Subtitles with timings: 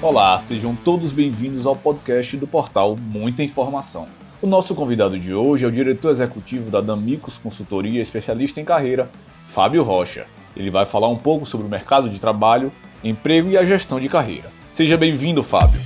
[0.00, 4.06] Olá, sejam todos bem-vindos ao podcast do portal Muita Informação.
[4.40, 9.10] O nosso convidado de hoje é o diretor executivo da Damicos Consultoria, especialista em carreira,
[9.42, 10.28] Fábio Rocha.
[10.54, 12.70] Ele vai falar um pouco sobre o mercado de trabalho,
[13.02, 14.52] emprego e a gestão de carreira.
[14.70, 15.80] Seja bem-vindo, Fábio.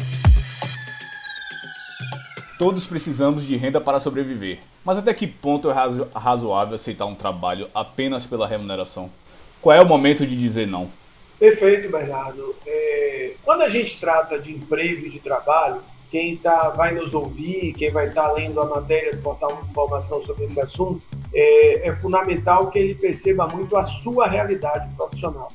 [2.58, 7.14] Todos precisamos de renda para sobreviver, mas até que ponto é razo razoável aceitar um
[7.14, 9.08] trabalho apenas pela remuneração?
[9.62, 10.90] Qual é o momento de dizer não?
[11.42, 12.54] Perfeito, Bernardo.
[12.64, 17.72] É, quando a gente trata de emprego e de trabalho, quem tá, vai nos ouvir,
[17.72, 21.88] quem vai estar tá lendo a matéria do portal de informação sobre esse assunto, é,
[21.88, 25.48] é, fundamental que ele perceba muito a sua realidade profissional.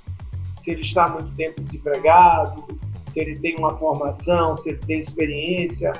[0.59, 2.65] Se ele está há muito tempo desempregado,
[3.07, 5.93] se ele tem uma formação, se ele tem experiência.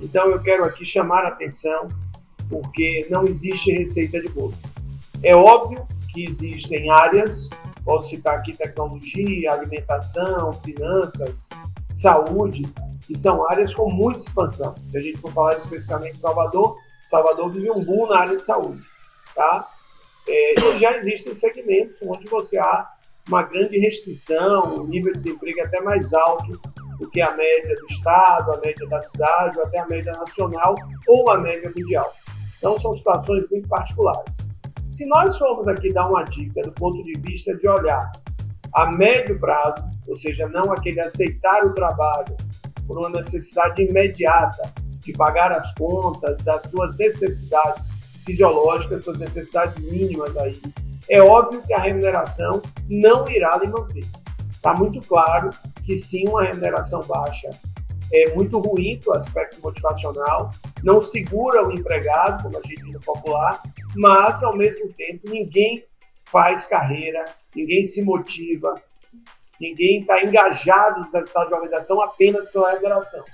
[0.00, 1.88] Então eu quero aqui chamar a atenção,
[2.48, 4.54] porque não existe receita de bolo.
[5.22, 7.50] É óbvio que existem áreas
[7.84, 11.48] Posso citar aqui tecnologia, alimentação, finanças,
[11.92, 12.62] saúde,
[13.06, 14.74] que são áreas com muita expansão.
[14.88, 18.82] Se a gente for falar especificamente Salvador, Salvador vive um boom na área de saúde.
[19.34, 19.68] Tá?
[20.26, 22.90] É, e já existem segmentos onde você há
[23.28, 26.60] uma grande restrição, o nível de desemprego até mais alto
[26.98, 30.74] do que a média do estado, a média da cidade, ou até a média nacional
[31.06, 32.12] ou a média mundial.
[32.58, 34.43] Então, são situações muito particulares.
[34.94, 38.12] Se nós formos aqui dar uma dica do ponto de vista de olhar
[38.74, 42.36] a médio prazo, ou seja, não aquele aceitar o trabalho
[42.86, 47.90] por uma necessidade imediata de pagar as contas das suas necessidades
[48.24, 50.60] fisiológicas, suas necessidades mínimas aí,
[51.10, 54.04] é óbvio que a remuneração não irá lhe manter.
[54.48, 55.50] Está muito claro
[55.82, 57.50] que sim, uma remuneração baixa
[58.12, 60.50] é muito ruim para o aspecto motivacional,
[60.84, 63.60] não segura o empregado, como a gente diz popular,
[63.94, 65.84] mas, ao mesmo tempo, ninguém
[66.24, 68.82] faz carreira, ninguém se motiva,
[69.60, 73.24] ninguém está engajado nos resultados de organização apenas pela remuneração.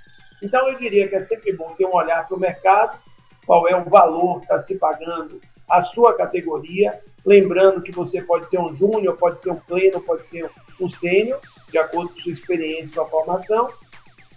[0.42, 2.98] Então, eu diria que é sempre bom ter um olhar para o mercado,
[3.46, 8.48] qual é o valor que está se pagando a sua categoria, lembrando que você pode
[8.48, 10.50] ser um júnior, pode ser um pleno, pode ser
[10.80, 11.40] um sênior,
[11.70, 13.68] de acordo com sua experiência sua formação,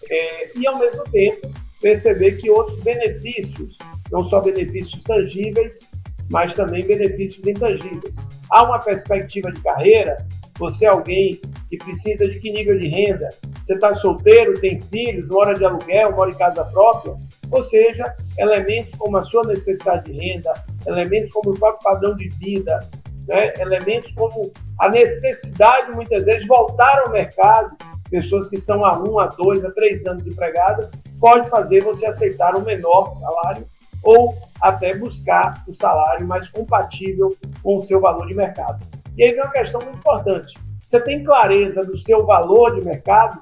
[0.09, 1.51] é, e, ao mesmo tempo,
[1.81, 3.78] perceber que outros benefícios,
[4.11, 5.88] não só benefícios tangíveis,
[6.33, 8.27] mas também benefícios intangíveis.
[8.49, 10.25] Há uma perspectiva de carreira,
[10.57, 11.39] você é alguém
[11.69, 13.29] que precisa de que nível de renda?
[13.61, 17.16] Você está solteiro, tem filhos, mora de aluguel, mora em casa própria?
[17.51, 20.51] Ou seja, elementos como a sua necessidade de renda,
[20.88, 22.79] elementos como o próprio padrão de vida,
[23.27, 23.53] né?
[23.59, 27.77] elementos como a necessidade, muitas vezes, de voltar ao mercado
[28.09, 30.89] pessoas que estão há um, a dois, a três anos empregadas,
[31.19, 33.66] pode fazer você aceitar um menor salário
[34.03, 38.86] ou até buscar o salário mais compatível com o seu valor de mercado.
[39.18, 40.58] E aí vem uma questão muito importante.
[40.81, 43.40] Você tem clareza do seu valor de mercado?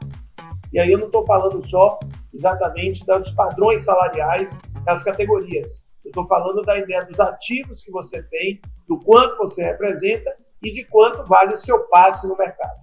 [0.71, 1.99] E aí eu não estou falando só
[2.33, 5.83] exatamente dos padrões salariais das categorias.
[6.03, 10.71] Eu estou falando da ideia dos ativos que você tem, do quanto você representa e
[10.71, 12.79] de quanto vale o seu passe no mercado.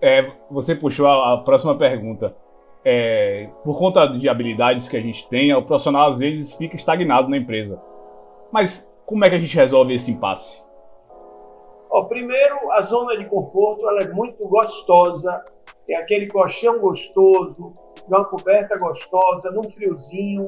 [0.00, 2.36] É, você puxou a, a próxima pergunta.
[2.88, 7.28] É, por conta de habilidades que a gente tem, o profissional às vezes fica estagnado
[7.28, 7.82] na empresa.
[8.52, 10.64] Mas como é que a gente resolve esse impasse?
[11.90, 15.44] Ó, primeiro, a zona de conforto ela é muito gostosa.
[15.90, 17.72] É aquele colchão gostoso,
[18.06, 20.44] uma coberta gostosa, num friozinho,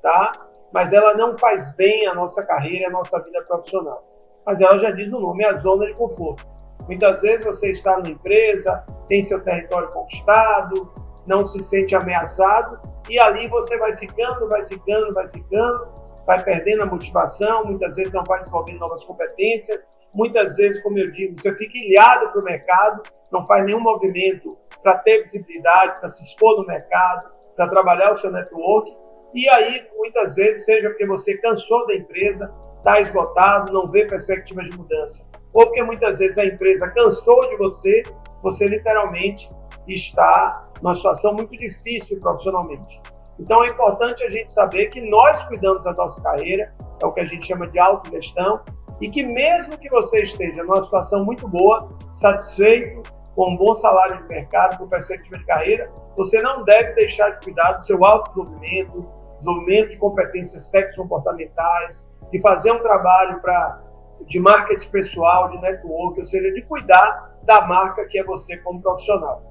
[0.00, 0.30] tá?
[0.72, 4.04] Mas ela não faz bem a nossa carreira, a nossa vida profissional.
[4.46, 6.46] Mas ela já diz no nome, é a zona de conforto.
[6.86, 10.92] Muitas vezes você está numa empresa, tem seu território conquistado,
[11.30, 15.94] não se sente ameaçado, e ali você vai ficando, vai ficando, vai ficando,
[16.26, 21.10] vai perdendo a motivação, muitas vezes não vai desenvolvendo novas competências, muitas vezes, como eu
[21.12, 23.02] digo, você fica ilhado para o mercado,
[23.32, 24.48] não faz nenhum movimento
[24.82, 28.92] para ter visibilidade, para se expor no mercado, para trabalhar o seu network,
[29.32, 34.64] e aí, muitas vezes, seja porque você cansou da empresa, está esgotado, não vê perspectiva
[34.64, 35.22] de mudança,
[35.54, 38.02] ou porque muitas vezes a empresa cansou de você,
[38.42, 39.48] você literalmente
[39.88, 43.00] está numa situação muito difícil profissionalmente.
[43.38, 46.72] Então é importante a gente saber que nós cuidamos da nossa carreira,
[47.02, 48.60] é o que a gente chama de autogestão,
[49.00, 51.78] e que mesmo que você esteja numa situação muito boa,
[52.12, 53.02] satisfeito,
[53.34, 57.40] com um bom salário de mercado, com perspectiva de carreira, você não deve deixar de
[57.40, 63.80] cuidar do seu autodesenvolvimento, desenvolvimento de competências técnicas comportamentais, de fazer um trabalho para
[64.26, 68.82] de marketing pessoal, de network, ou seja, de cuidar da marca que é você como
[68.82, 69.42] profissional.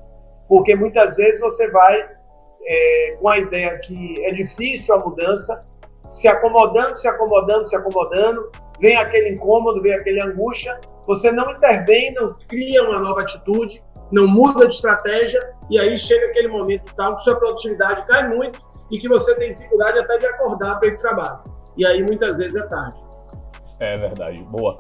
[0.50, 2.10] Porque muitas vezes você vai
[2.68, 5.60] é, com a ideia que é difícil a mudança,
[6.12, 8.52] se acomodando, se acomodando, se acomodando,
[8.82, 13.82] vem aquele incômodo, vem aquele angústia, você não intervém, não cria uma nova atitude,
[14.12, 18.60] não muda de estratégia, e aí chega aquele momento tal que sua produtividade cai muito
[18.92, 21.44] e que você tem dificuldade até de acordar para ir para o trabalho.
[21.78, 22.98] E aí muitas vezes é tarde.
[23.80, 24.76] É verdade, boa.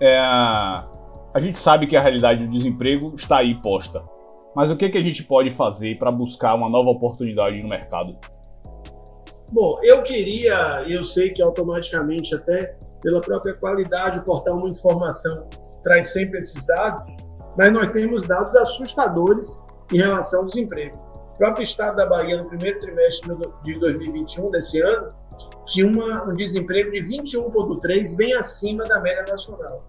[0.00, 4.02] É, a gente sabe que a realidade do desemprego está aí posta.
[4.58, 8.18] Mas o que, que a gente pode fazer para buscar uma nova oportunidade no mercado?
[9.52, 15.48] Bom, eu queria, eu sei que automaticamente, até pela própria qualidade, o portal Muita Informação
[15.84, 17.04] traz sempre esses dados,
[17.56, 19.56] mas nós temos dados assustadores
[19.94, 20.96] em relação ao desemprego.
[21.34, 23.32] O próprio estado da Bahia, no primeiro trimestre
[23.62, 25.06] de 2021, desse ano,
[25.66, 29.84] tinha uma, um desemprego de 21,3%, bem acima da média nacional.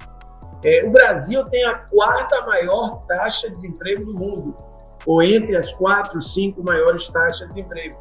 [0.63, 4.55] É, o Brasil tem a quarta maior taxa de desemprego do mundo,
[5.05, 7.97] ou entre as quatro, cinco maiores taxas de desemprego.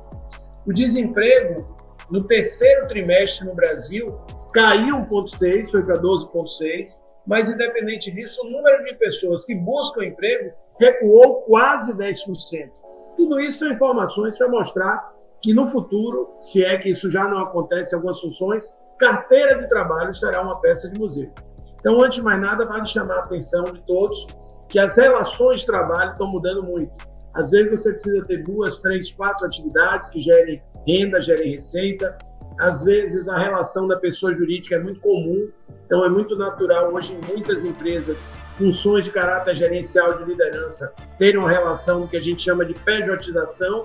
[0.66, 1.78] O desemprego
[2.10, 4.06] no terceiro trimestre no Brasil
[4.52, 10.52] caiu 1,6, foi para 12,6, mas independente disso, o número de pessoas que buscam emprego
[10.80, 12.70] recuou quase 10%.
[13.16, 15.12] Tudo isso são informações para mostrar
[15.42, 19.68] que no futuro, se é que isso já não acontece em algumas funções, carteira de
[19.68, 21.30] trabalho será uma peça de museu.
[21.80, 24.26] Então, antes de mais nada, vale chamar a atenção de todos
[24.68, 26.92] que as relações de trabalho estão mudando muito.
[27.34, 32.16] Às vezes você precisa ter duas, três, quatro atividades que gerem renda, gerem receita.
[32.60, 35.48] Às vezes a relação da pessoa jurídica é muito comum,
[35.86, 41.38] então é muito natural hoje em muitas empresas, funções de caráter gerencial de liderança terem
[41.38, 43.82] uma relação que a gente chama de pejotização.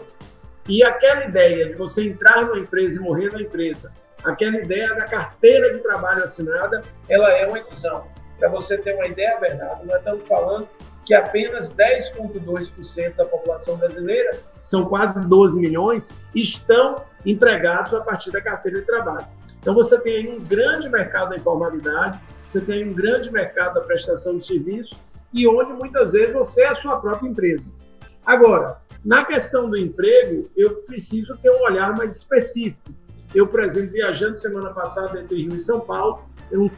[0.67, 3.91] E aquela ideia de você entrar na empresa e morrer na empresa,
[4.23, 8.05] aquela ideia da carteira de trabalho assinada, ela é uma ilusão.
[8.39, 10.67] Para você ter uma ideia, Bernardo, nós estamos falando
[11.05, 18.41] que apenas 10,2% da população brasileira, são quase 12 milhões, estão empregados a partir da
[18.41, 19.27] carteira de trabalho.
[19.59, 23.81] Então você tem aí um grande mercado da informalidade, você tem um grande mercado da
[23.81, 24.95] prestação de serviço
[25.33, 27.71] e onde muitas vezes você é a sua própria empresa.
[28.25, 32.93] Agora, na questão do emprego, eu preciso ter um olhar mais específico.
[33.33, 36.69] Eu, por exemplo, viajando semana passada entre Rio e São Paulo, eu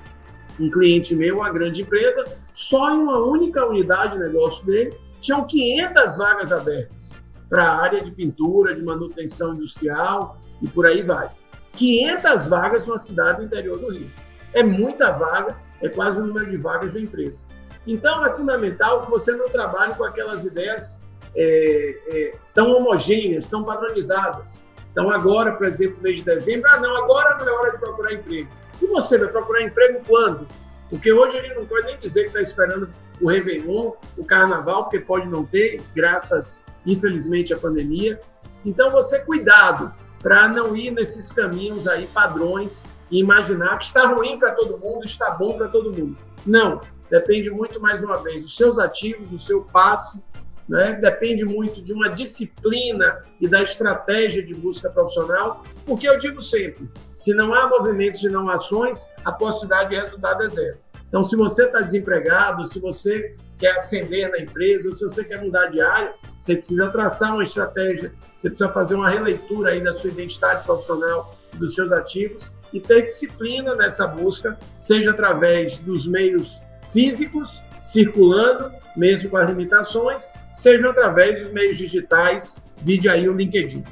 [0.59, 2.23] um cliente meu, uma grande empresa,
[2.53, 7.17] só em uma única unidade de negócio dele, tinham 500 vagas abertas
[7.49, 11.29] para a área de pintura, de manutenção industrial e por aí vai.
[11.73, 14.09] 500 vagas numa cidade do interior do Rio.
[14.53, 17.43] É muita vaga, é quase o número de vagas da empresa.
[17.85, 20.97] Então, é fundamental que você não trabalhe com aquelas ideias
[21.35, 24.63] é, é, tão homogêneas, tão padronizadas.
[24.95, 28.13] Então, agora, por exemplo, mês de dezembro, ah, não, agora não é hora de procurar
[28.13, 28.49] emprego.
[28.81, 30.47] E você vai procurar emprego quando?
[30.89, 32.89] Porque hoje gente não pode nem dizer que está esperando
[33.19, 38.17] o Réveillon, o Carnaval, porque pode não ter, graças, infelizmente, à pandemia.
[38.63, 44.39] Então, você cuidado para não ir nesses caminhos aí, padrões, e imaginar que está ruim
[44.39, 46.17] para todo mundo, está bom para todo mundo.
[46.45, 50.21] Não, depende muito, mais uma vez, dos seus ativos, do seu passe,
[50.67, 50.93] né?
[50.93, 56.89] depende muito de uma disciplina e da estratégia de busca profissional, porque eu digo sempre,
[57.15, 60.77] se não há movimentos e não ações, a possibilidade de resultado é zero.
[61.07, 65.41] Então, se você está desempregado, se você quer ascender na empresa, ou se você quer
[65.41, 69.93] mudar de área, você precisa traçar uma estratégia, você precisa fazer uma releitura aí da
[69.93, 76.61] sua identidade profissional, dos seus ativos e ter disciplina nessa busca, seja através dos meios
[76.91, 83.83] físicos, circulando, mesmo com as limitações, seja através dos meios digitais, vide aí o LinkedIn.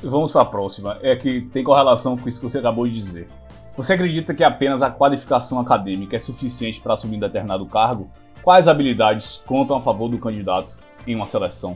[0.00, 3.28] Vamos para a próxima, é que tem correlação com isso que você acabou de dizer.
[3.76, 8.10] Você acredita que apenas a qualificação acadêmica é suficiente para assumir determinado cargo?
[8.42, 10.76] Quais habilidades contam a favor do candidato
[11.06, 11.74] em uma seleção?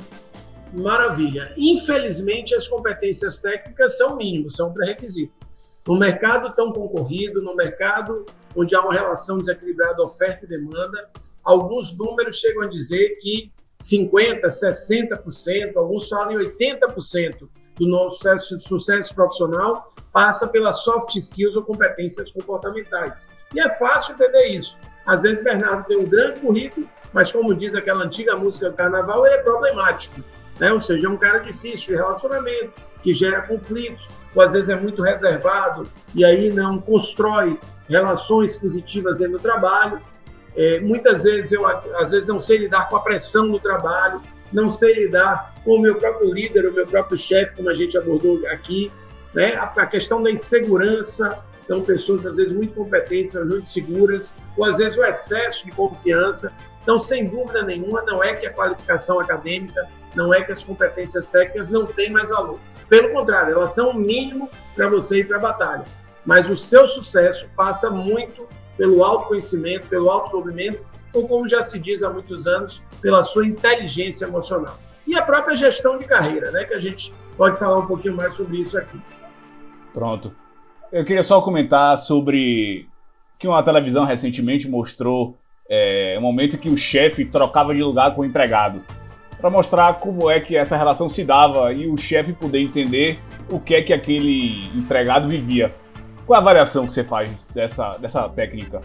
[0.72, 1.52] Maravilha.
[1.56, 5.32] Infelizmente, as competências técnicas são mínimas, são pré-requisito.
[5.86, 11.10] No mercado tão concorrido, no mercado onde há uma relação desequilibrada oferta e demanda,
[11.44, 18.58] alguns números chegam a dizer que 50%, 60%, alguns falam em 80% do nosso sucesso,
[18.58, 23.28] sucesso profissional passa pelas soft skills ou competências comportamentais.
[23.54, 24.78] E é fácil entender isso.
[25.04, 29.26] Às vezes, Bernardo tem um grande currículo, mas como diz aquela antiga música do carnaval,
[29.26, 30.22] ele é problemático.
[30.58, 30.72] Né?
[30.72, 32.72] Ou seja, é um cara difícil de relacionamento,
[33.02, 39.20] que gera conflitos, ou às vezes é muito reservado e aí não constrói relações positivas
[39.20, 40.00] no trabalho.
[40.54, 44.20] É, muitas vezes eu às vezes não sei lidar com a pressão do trabalho,
[44.52, 47.96] não sei lidar com o meu próprio líder, o meu próprio chefe, como a gente
[47.96, 48.92] abordou aqui,
[49.34, 49.54] né?
[49.54, 54.78] A, a, questão da insegurança, então pessoas às vezes muito competentes, muito seguras, ou às
[54.78, 56.52] vezes o excesso de confiança.
[56.82, 61.28] Então, sem dúvida nenhuma, não é que a qualificação acadêmica, não é que as competências
[61.28, 62.58] técnicas não têm mais valor.
[62.88, 65.84] Pelo contrário, elas são o mínimo para você ir para a batalha.
[66.24, 72.02] Mas o seu sucesso passa muito pelo autoconhecimento, pelo autodesenvolvimento, ou como já se diz
[72.02, 74.78] há muitos anos, pela sua inteligência emocional.
[75.06, 78.32] E a própria gestão de carreira, né, que a gente pode falar um pouquinho mais
[78.32, 79.00] sobre isso aqui.
[79.92, 80.34] Pronto.
[80.90, 82.88] Eu queria só comentar sobre
[83.38, 88.22] que uma televisão recentemente mostrou é, um momento que o chefe trocava de lugar com
[88.22, 88.82] o empregado
[89.38, 93.18] para mostrar como é que essa relação se dava e o chefe poder entender
[93.50, 95.72] o que é que aquele empregado vivia.
[96.26, 98.80] Qual a avaliação que você faz dessa, dessa técnica?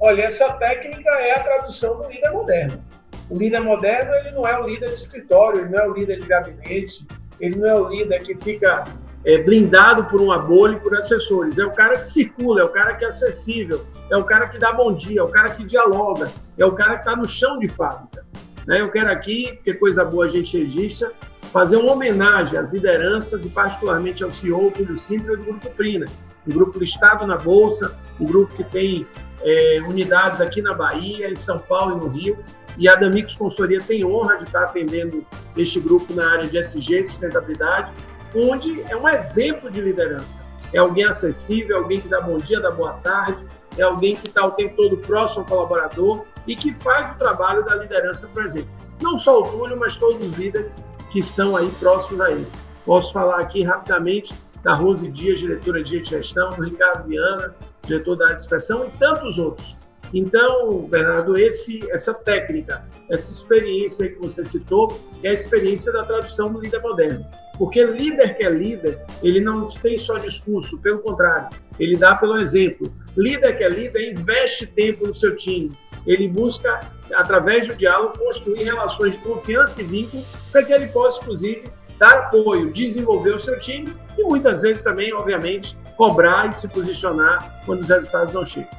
[0.00, 2.82] Olha, essa técnica é a tradução do líder moderno.
[3.30, 6.20] O líder moderno ele não é o líder de escritório, ele não é o líder
[6.20, 7.06] de gabinete,
[7.40, 8.84] ele não é o líder que fica
[9.24, 11.58] é, blindado por uma bolha e por assessores.
[11.58, 14.58] É o cara que circula, é o cara que é acessível, é o cara que
[14.58, 17.58] dá bom dia, é o cara que dialoga, é o cara que está no chão
[17.58, 18.26] de fábrica.
[18.66, 18.80] Né?
[18.80, 21.12] Eu quero aqui, porque coisa boa a gente registra,
[21.52, 26.06] fazer uma homenagem às lideranças e particularmente ao CEO Túlio Sintra do Grupo Prina,
[26.46, 29.06] um grupo listado na Bolsa, um grupo que tem
[29.42, 32.38] é, unidades aqui na Bahia, em São Paulo e no Rio,
[32.78, 35.26] e a Damicos Consultoria tem honra de estar atendendo
[35.56, 37.92] este grupo na área de SG, de sustentabilidade,
[38.34, 40.40] onde é um exemplo de liderança.
[40.72, 43.44] É alguém acessível, é alguém que dá bom dia, dá boa tarde,
[43.76, 47.64] é alguém que está o tempo todo próximo ao colaborador e que faz o trabalho
[47.64, 48.68] da liderança presente.
[49.00, 50.76] Não só o Túlio, mas todos os líderes
[51.10, 52.46] que estão aí próximos a ele.
[52.84, 57.54] Posso falar aqui rapidamente da Rose Dias, diretora de gestão, do Ricardo Viana,
[57.86, 59.76] diretor da área de inspeção, e tantos outros.
[60.14, 66.52] Então, Bernardo, esse, essa técnica, essa experiência que você citou, é a experiência da tradução
[66.52, 67.26] do líder moderno.
[67.58, 72.36] Porque líder que é líder, ele não tem só discurso, pelo contrário, ele dá pelo
[72.36, 72.92] exemplo.
[73.16, 75.70] Líder que é líder investe tempo no seu time.
[76.06, 76.80] Ele busca,
[77.14, 81.64] através do diálogo, construir relações de confiança e vínculo para que ele possa, inclusive,
[81.98, 87.62] dar apoio, desenvolver o seu time e muitas vezes também, obviamente, cobrar e se posicionar
[87.64, 88.70] quando os resultados não chegam.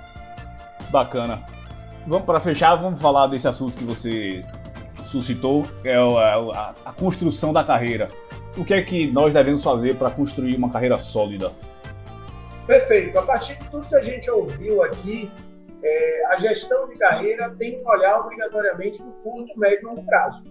[0.90, 1.44] Bacana.
[2.06, 4.42] Vamos para fechar, vamos falar desse assunto que você
[5.06, 8.10] suscitou, é a, a construção da carreira.
[8.58, 11.52] O que é que nós devemos fazer para construir uma carreira sólida?
[12.68, 13.18] Perfeito.
[13.18, 15.32] A partir de tudo que a gente ouviu aqui,
[15.84, 20.44] é, a gestão de carreira tem que olhar obrigatoriamente no curto, médio e longo prazo.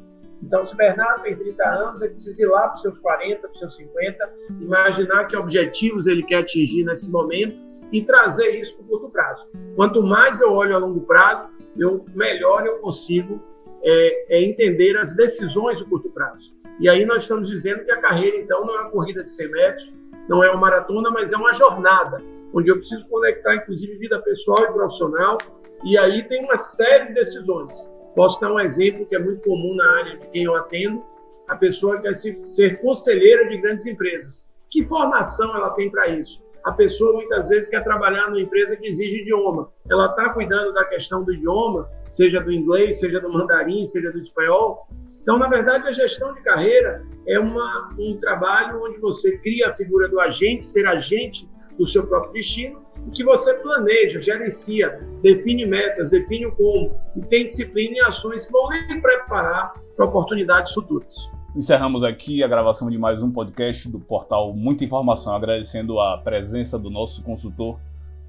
[0.42, 3.50] Então, se Bernardo tem 30 anos, ele precisa ir lá para os seus 40, para
[3.52, 7.56] os seus 50, imaginar que objetivos ele quer atingir nesse momento
[7.92, 9.46] e trazer isso para o curto prazo.
[9.76, 11.48] Quanto mais eu olho a longo prazo,
[11.78, 13.40] eu, melhor eu consigo
[13.84, 16.52] é, é entender as decisões do curto prazo.
[16.80, 19.50] E aí nós estamos dizendo que a carreira, então, não é uma corrida de 100
[19.50, 19.92] metros,
[20.28, 22.18] não é uma maratona, mas é uma jornada,
[22.54, 25.38] onde eu preciso conectar, inclusive, vida pessoal e profissional,
[25.84, 27.88] e aí tem uma série de decisões.
[28.14, 31.02] Posso dar um exemplo que é muito comum na área de quem eu atendo,
[31.48, 34.46] a pessoa quer ser conselheira de grandes empresas.
[34.70, 36.42] Que formação ela tem para isso?
[36.64, 39.70] a pessoa muitas vezes quer trabalhar numa empresa que exige idioma.
[39.90, 44.18] Ela está cuidando da questão do idioma, seja do inglês, seja do mandarim, seja do
[44.18, 44.86] espanhol.
[45.22, 49.74] Então, na verdade, a gestão de carreira é uma, um trabalho onde você cria a
[49.74, 51.48] figura do agente, ser agente
[51.78, 57.20] do seu próprio destino, e que você planeja, gerencia, define metas, define o como, e
[57.22, 61.30] tem disciplina e ações que vão lhe preparar para oportunidades futuras.
[61.54, 66.78] Encerramos aqui a gravação de mais um podcast do portal Muita Informação, agradecendo a presença
[66.78, 67.78] do nosso consultor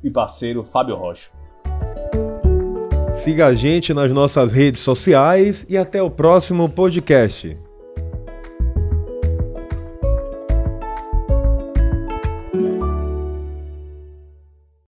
[0.04, 1.30] e parceiro Fábio Rocha.
[3.14, 7.58] Siga a gente nas nossas redes sociais e até o próximo podcast.